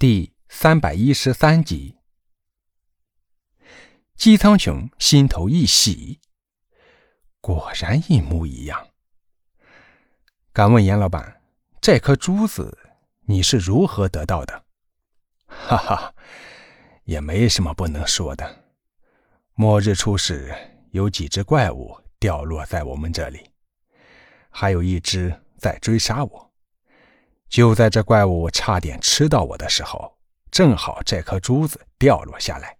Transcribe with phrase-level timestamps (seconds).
[0.00, 1.98] 第三百一十三集，
[4.16, 6.18] 姬苍穹心头一喜，
[7.42, 8.88] 果然一模一样。
[10.54, 11.42] 敢问严老板，
[11.82, 12.78] 这颗珠子
[13.26, 14.64] 你是如何得到的？
[15.46, 16.14] 哈哈，
[17.04, 18.64] 也没什么不能说的。
[19.52, 20.56] 末日初时，
[20.92, 23.50] 有几只怪物掉落在我们这里，
[24.48, 26.49] 还有一只在追杀我。
[27.50, 30.16] 就在这怪物差点吃到我的时候，
[30.52, 32.76] 正好这颗珠子掉落下来，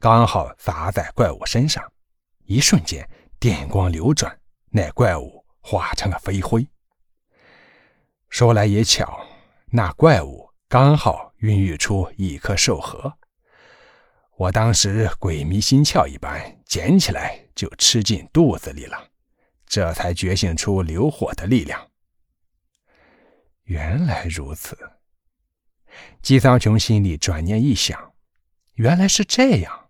[0.00, 1.84] 刚好砸在怪物身上。
[2.46, 3.06] 一瞬间，
[3.38, 4.34] 电光流转，
[4.70, 6.66] 那怪物化成了飞灰。
[8.30, 9.20] 说来也巧，
[9.66, 13.12] 那怪物刚好孕育出一颗兽核，
[14.38, 18.98] 我当时鬼迷心窍一般，捡起来就吃进肚子里了，
[19.66, 21.86] 这才觉醒出流火的力量。
[23.66, 24.78] 原来如此，
[26.22, 28.12] 姬苍穹心里转念一想，
[28.74, 29.88] 原来是这样。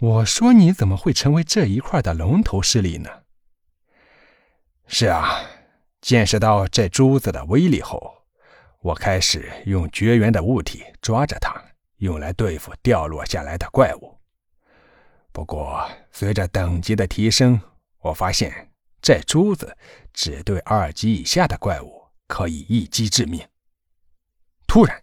[0.00, 3.10] 我说你怎么会成为这一块的龙头势力呢？
[4.86, 5.40] 是啊，
[6.00, 8.24] 见识到这珠子的威力后，
[8.80, 11.52] 我开始用绝缘的物体抓着它，
[11.96, 14.18] 用来对付掉落下来的怪物。
[15.32, 17.60] 不过，随着等级的提升，
[17.98, 18.70] 我发现
[19.02, 19.76] 这珠子
[20.14, 21.95] 只对二级以下的怪物。
[22.26, 23.46] 可以一击致命。
[24.66, 25.02] 突然，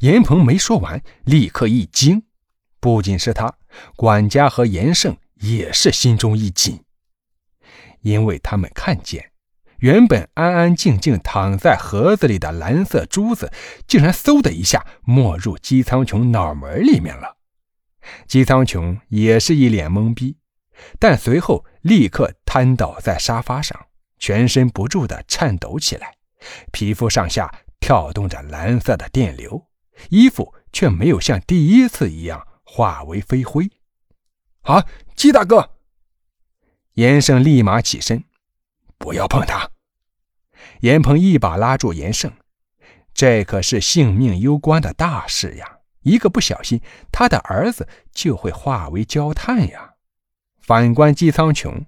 [0.00, 2.24] 严鹏没说完，立刻一惊。
[2.80, 3.58] 不仅是他，
[3.96, 6.84] 管家和严胜也是心中一紧，
[8.02, 9.32] 因为他们看见，
[9.78, 13.52] 原本安安静静躺在盒子里的蓝色珠子，
[13.86, 17.36] 竟然嗖的一下没入姬苍穹脑门里面了。
[18.26, 20.38] 姬苍穹也是一脸懵逼，
[21.00, 23.86] 但随后立刻瘫倒在沙发上，
[24.18, 26.17] 全身不住的颤抖起来。
[26.72, 29.66] 皮肤上下跳动着蓝色的电流，
[30.10, 33.70] 衣服却没有像第一次一样化为飞灰。
[34.62, 35.70] 啊，姬大哥！
[36.94, 38.24] 严胜立马起身，
[38.98, 39.70] 不要碰他。
[40.80, 42.32] 严鹏一把拉住严胜，
[43.14, 45.78] 这可是性命攸关的大事呀！
[46.02, 46.80] 一个不小心，
[47.12, 49.94] 他的儿子就会化为焦炭呀。
[50.60, 51.86] 反观姬苍穹，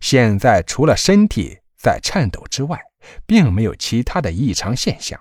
[0.00, 2.80] 现在除了身体在颤抖之外，
[3.26, 5.20] 并没有其他的异常现象，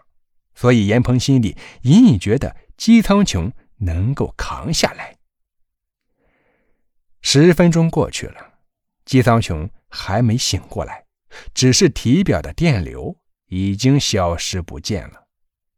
[0.56, 5.18] 所以严鹏心里隐隐觉得姬苍穹能够扛下来。
[7.22, 8.54] 十分钟过去了，
[9.06, 11.06] 姬苍穹还没醒过来，
[11.54, 13.18] 只是体表的电流
[13.48, 15.28] 已经消失不见了，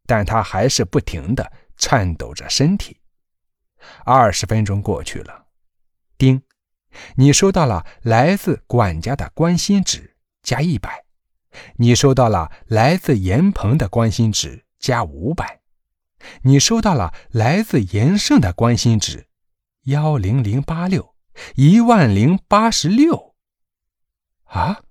[0.05, 2.99] 但他还是不停的颤抖着身体。
[4.05, 5.47] 二十分钟过去了，
[6.17, 6.43] 丁，
[7.15, 11.08] 你收到了来自管家的关心纸，加一百。
[11.77, 15.61] 你收到了来自严鹏的关心纸，加五百。
[16.43, 19.27] 你收到了来自严胜的关心纸，
[19.83, 21.15] 幺零零八六，
[21.55, 23.35] 一万零八十六。
[24.43, 24.81] 啊！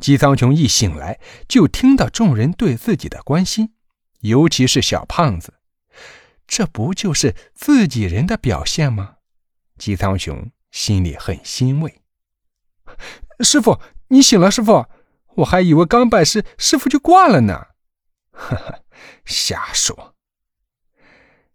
[0.00, 3.72] 姬苍穹一醒来，就听到众人对自己的关心，
[4.20, 5.54] 尤其是小胖子，
[6.46, 9.16] 这不就是自己人的表现吗？
[9.78, 12.02] 姬苍穹心里很欣慰。
[13.40, 14.86] 师傅，你醒了，师傅。
[15.38, 17.68] 我还以为刚拜师，师傅就挂了呢。
[18.32, 18.84] 呵呵，
[19.24, 20.16] 瞎说。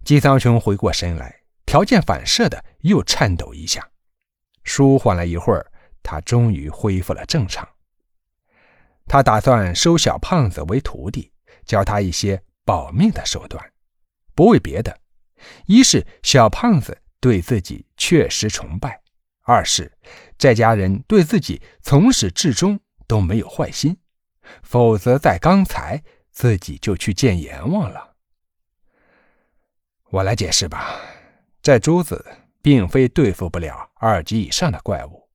[0.06, 3.90] 姬苍穹回过神来，条件反射的又颤抖一下，
[4.64, 5.70] 舒缓了一会儿，
[6.02, 7.68] 他终于恢复了正常。
[9.06, 11.34] 他打算收小胖子为徒弟，
[11.66, 13.74] 教他一些保命的手段，
[14.34, 14.98] 不为别的，
[15.66, 19.02] 一是小胖子对自己确实崇拜，
[19.42, 19.92] 二是
[20.38, 22.80] 这家人对自己从始至终。
[23.14, 23.96] 都没有坏心，
[24.64, 28.16] 否则在刚才自己就去见阎王了。
[30.10, 31.00] 我来解释吧，
[31.62, 32.26] 这珠子
[32.64, 35.30] 并非对付不了二级以上的怪物，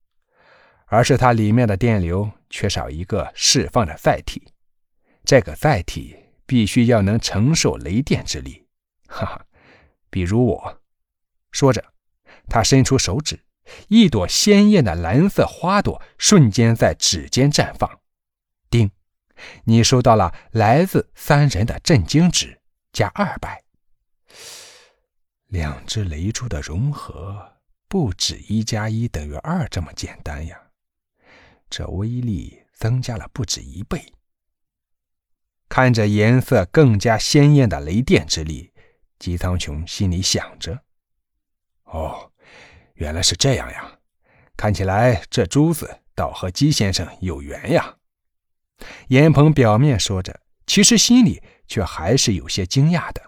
[0.87, 4.51] 而是它里面的电流缺少一个释放的载体，
[5.23, 8.67] 这个载体必须要能承受雷电之力。
[9.07, 9.45] 哈哈，
[10.09, 10.81] 比如我。
[11.53, 11.81] 说着，
[12.49, 13.39] 他伸出手指。
[13.87, 17.99] 一朵鲜艳的蓝色花朵瞬间在指尖绽放。
[18.69, 18.91] 丁，
[19.63, 22.61] 你收到了来自三人的震惊值，
[22.91, 23.63] 加二百。
[25.47, 27.57] 两只雷珠的融合，
[27.87, 30.61] 不止一加一等于二这么简单呀！
[31.69, 34.13] 这威力增加了不止一倍。
[35.67, 38.73] 看着颜色更加鲜艳的雷电之力，
[39.17, 40.83] 姬苍穹心里想着
[41.85, 42.28] ：“哦。”
[42.99, 43.99] 原来是这样呀，
[44.57, 47.95] 看起来这珠子倒和姬先生有缘呀。
[49.07, 53.21] 严鹏表面说着，其实心里却还是有些惊讶的。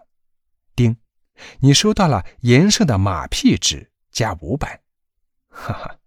[0.75, 0.97] 丁
[1.59, 4.81] 你收到了严胜的马屁纸加五百。
[5.47, 5.99] 哈哈，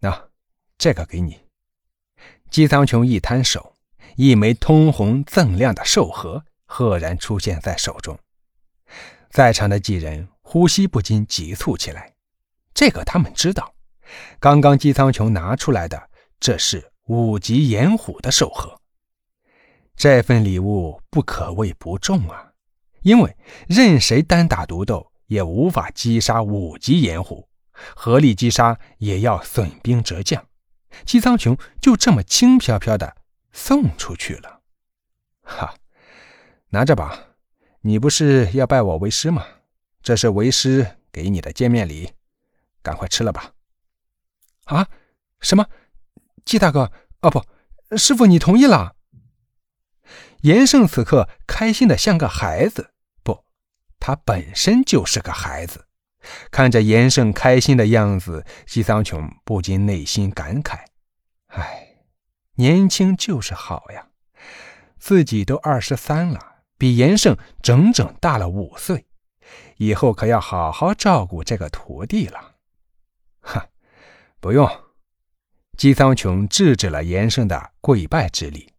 [0.00, 0.28] 那
[0.76, 1.40] 这个给你。
[2.50, 3.74] 姬苍穹一摊手，
[4.16, 8.18] 一枚通红锃亮的寿盒赫然出现在手中。
[9.30, 12.15] 在场的几人呼吸不禁急促起来。
[12.76, 13.74] 这个他们知道，
[14.38, 18.78] 刚刚姬苍穹拿出来的，这是五级炎虎的寿盒。
[19.96, 22.52] 这份礼物不可谓不重啊，
[23.00, 23.34] 因为
[23.66, 30.46] 任谁单打独斗也无法击杀五级炎虎，合力击杀也要损兵折将。
[31.06, 33.16] 姬苍穹就这么轻飘飘的
[33.52, 34.60] 送出去了。
[35.40, 35.74] 哈，
[36.68, 37.18] 拿着吧，
[37.80, 39.46] 你不是要拜我为师吗？
[40.02, 42.10] 这是为师给你的见面礼，
[42.86, 43.50] 赶快吃了吧。
[44.66, 44.86] 啊？
[45.40, 45.66] 什么？
[46.44, 46.92] 季大哥？
[47.22, 47.44] 哦不，
[47.96, 48.94] 师傅，你同意了？
[50.42, 52.92] 严胜此刻开心的像个孩子，
[53.24, 53.44] 不，
[53.98, 55.88] 他本身就是个孩子。
[56.52, 60.84] 看着严胜开心的样子，姬桑琼不禁内心感慨
[61.50, 61.96] ：“哎，
[62.54, 64.10] 年轻就是好呀！
[65.00, 69.06] 自己都二十三了，比严胜整整大了五岁，
[69.78, 72.52] 以后可要好好照顾这个徒弟了。”
[73.46, 73.68] 哈，
[74.40, 74.68] 不用。
[75.76, 78.72] 姬苍穹制止了严胜的跪拜之礼。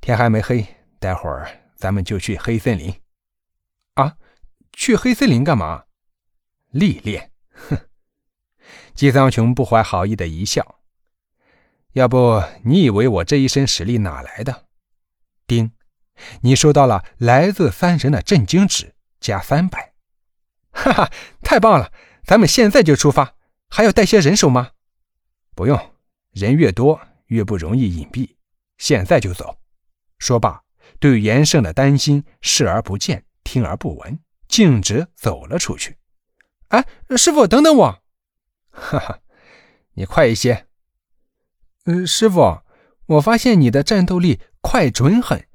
[0.00, 0.66] 天还没黑，
[1.00, 2.94] 待会儿咱们就去黑森林。
[3.94, 4.16] 啊，
[4.72, 5.86] 去黑森林干嘛？
[6.70, 7.32] 历练。
[7.50, 7.76] 哼！
[8.94, 10.80] 姬苍穹不怀好意的一笑。
[11.92, 14.66] 要不你以为我这一身实力哪来的？
[15.46, 15.72] 丁，
[16.42, 19.94] 你收到了来自三神的震惊值，加三百。
[20.70, 21.10] 哈哈，
[21.42, 21.90] 太棒了！
[22.26, 23.36] 咱们现在就出发，
[23.68, 24.72] 还要带些人手吗？
[25.54, 25.94] 不用，
[26.32, 28.34] 人越多越不容易隐蔽。
[28.78, 29.58] 现在就走。
[30.18, 30.62] 说罢，
[30.98, 34.18] 对严胜的担心视而不见，听而不闻，
[34.48, 35.98] 径直走了出去。
[36.68, 36.84] 哎，
[37.16, 38.02] 师傅，等等我！
[38.70, 39.20] 哈哈，
[39.94, 40.66] 你快一些。
[41.84, 42.62] 呃，师傅，
[43.06, 45.46] 我发现你的战斗力快准狠。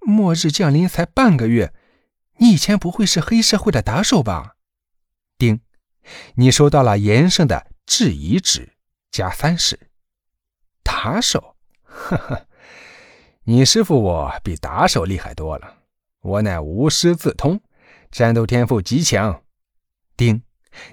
[0.00, 1.72] 末日降临才半个月，
[2.38, 4.56] 你以前不会是黑社会的打手吧？
[5.38, 5.60] 丁，
[6.34, 8.74] 你收到了严胜的质疑值，
[9.10, 9.90] 加三十。
[10.82, 11.56] 打手？
[11.84, 12.46] 哈哈。
[13.44, 15.78] 你师傅我比打手厉害多了，
[16.20, 17.60] 我乃无师自通，
[18.10, 19.44] 战斗天赋极强。
[20.16, 20.42] 丁，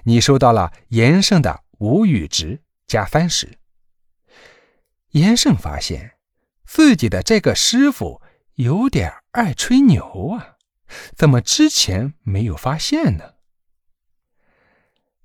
[0.04, 3.58] 你收到了严胜的无语值加三十。
[5.10, 6.12] 严胜发现
[6.64, 8.22] 自己的这个师傅
[8.54, 10.56] 有点爱吹牛啊，
[11.16, 13.33] 怎么之前没有发现呢？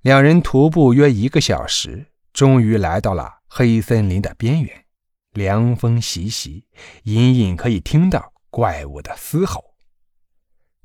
[0.02, 4.86] 两人徒步约一个小时，终于来到了黑森林的边缘。
[5.32, 6.64] 凉风习习，
[7.02, 9.62] 隐隐可以听到怪物的嘶吼。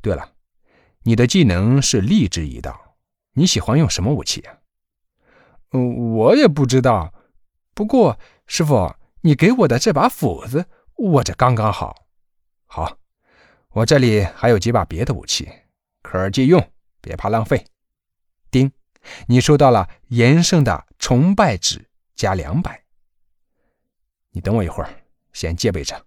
[0.01, 0.33] 对了，
[1.03, 2.97] 你的技能是力之一道，
[3.33, 4.57] 你喜欢用什么武器啊？
[5.71, 7.13] 嗯，我也不知道。
[7.73, 10.65] 不过师傅，你给我的这把斧子
[10.97, 11.95] 握着刚刚好。
[12.65, 12.97] 好，
[13.69, 15.49] 我这里还有几把别的武器，
[16.03, 16.61] 可儿借用，
[17.01, 17.65] 别怕浪费。
[19.27, 22.83] 你收到了严胜的崇拜值，加两百。
[24.31, 25.03] 你等我一会儿，
[25.33, 26.05] 先戒备着。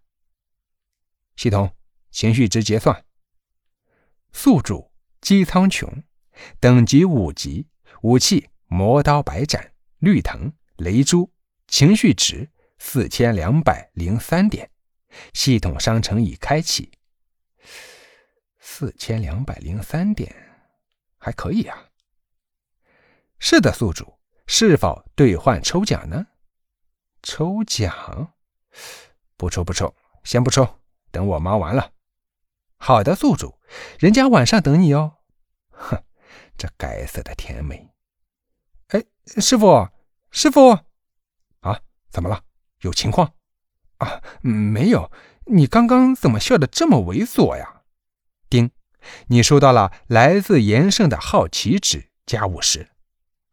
[1.36, 1.74] 系统
[2.10, 3.04] 情绪值结算。
[4.32, 6.04] 宿主姬苍穹，
[6.60, 7.66] 等级五级，
[8.02, 11.32] 武器魔刀百斩，绿藤雷珠，
[11.66, 14.70] 情绪值四千两百零三点。
[15.32, 16.92] 系统商城已开启。
[18.60, 20.34] 四千两百零三点，
[21.16, 21.87] 还可以啊。
[23.38, 26.26] 是的，宿主，是否兑换抽奖呢？
[27.22, 28.32] 抽奖？
[29.36, 30.80] 不抽不抽，先不抽，
[31.10, 31.92] 等我忙完了。
[32.76, 33.58] 好的，宿主，
[33.98, 35.18] 人家晚上等你哦。
[35.70, 36.02] 哼，
[36.56, 37.90] 这该死的甜美。
[38.88, 39.88] 哎，师傅，
[40.30, 40.70] 师傅，
[41.60, 41.80] 啊，
[42.10, 42.42] 怎么了？
[42.80, 43.34] 有情况？
[43.98, 45.10] 啊，没有。
[45.46, 47.82] 你刚刚怎么笑得这么猥琐呀？
[48.50, 48.70] 丁，
[49.28, 52.90] 你收到了来自严胜的好奇值加五十。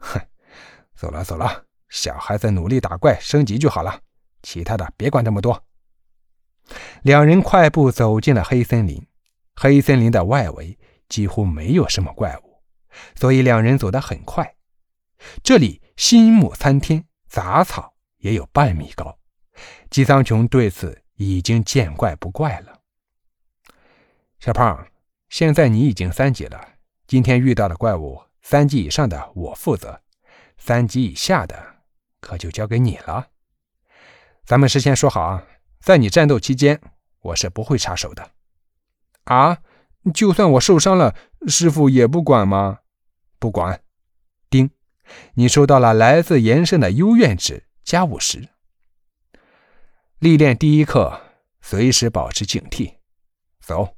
[0.05, 0.21] 哼，
[0.95, 1.65] 走了走了。
[1.89, 4.01] 小孩子努力打怪升级就好了，
[4.41, 5.65] 其他的别管这么多。
[7.03, 9.05] 两人快步走进了黑森林，
[9.55, 12.62] 黑森林的外围几乎没有什么怪物，
[13.15, 14.55] 所以两人走得很快。
[15.43, 19.17] 这里新木参天，杂草也有半米高。
[19.89, 22.81] 姬苍穹对此已经见怪不怪了。
[24.39, 24.85] 小胖，
[25.29, 26.59] 现在你已经三级了，
[27.07, 30.03] 今天遇到的怪物三级以上的我负责，
[30.55, 31.77] 三级以下的。
[32.19, 33.29] 可就交给你了。
[34.45, 35.47] 咱们事先说好啊，
[35.79, 36.79] 在你战斗期间，
[37.21, 38.33] 我是不会插手的。
[39.23, 39.63] 啊，
[40.13, 41.15] 就算我受伤了，
[41.47, 42.81] 师傅也不管吗？
[43.39, 43.81] 不管。
[44.51, 44.69] 丁，
[45.33, 48.49] 你收到了来自严胜的幽怨值加五十。
[50.19, 51.19] 历练第一课，
[51.61, 52.97] 随时保持警惕。
[53.59, 53.94] 走。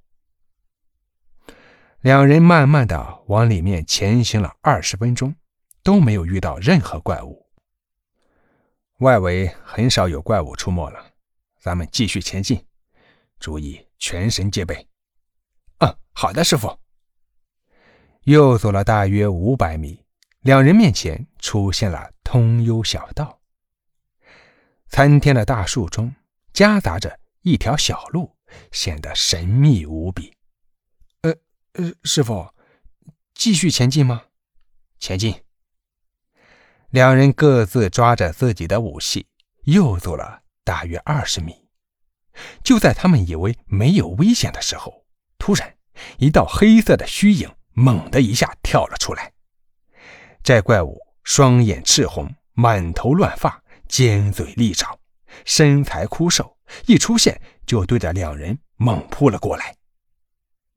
[2.01, 5.35] 两人慢慢的往里面前行了二十分钟，
[5.83, 7.47] 都没有遇到任何怪物。
[8.99, 11.13] 外围很少有怪物出没了，
[11.59, 12.63] 咱们继续前进，
[13.39, 14.87] 注意全神戒备。
[15.79, 16.77] 嗯，好的，师傅。
[18.23, 20.03] 又走了大约五百米，
[20.41, 23.39] 两人面前出现了通幽小道。
[24.87, 26.13] 参天的大树中
[26.53, 28.35] 夹杂着一条小路，
[28.71, 30.36] 显得神秘无比。
[32.03, 32.53] 师傅，
[33.33, 34.23] 继续前进吗？
[34.99, 35.43] 前进。
[36.89, 39.27] 两人各自抓着自己的武器，
[39.63, 41.67] 又走了大约二十米。
[42.63, 45.05] 就在他们以为没有危险的时候，
[45.37, 45.77] 突然
[46.17, 47.51] 一道黑色的虚影。
[47.79, 49.31] 猛的一下跳了出来，
[50.41, 54.97] 这怪物双眼赤红，满头乱发，尖嘴利爪，
[55.45, 56.57] 身材枯瘦，
[56.87, 59.75] 一出现就对着两人猛扑了过来。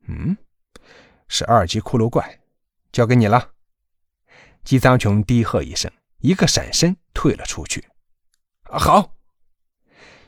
[0.08, 0.36] 嗯，
[1.30, 2.40] 是二级骷髅怪，
[2.92, 3.52] 交给你了。
[4.62, 7.88] 姬苍穹低喝一声，一个闪身退了出去。
[8.64, 9.14] 好，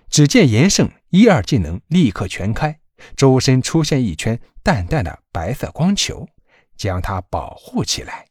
[0.09, 2.81] 只见严胜一二技能立刻全开，
[3.15, 6.27] 周身出现一圈淡淡的白色光球。
[6.75, 8.27] 将他保护起来。